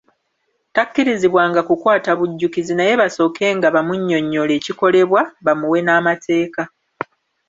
[0.75, 6.63] Takkirizibwanga kukwata bujjukizi naye basookenga bamunnyonnyole ekikolebwa, bamuwe n'amateeka.